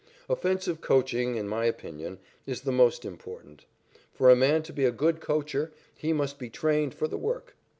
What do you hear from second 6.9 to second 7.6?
for the work.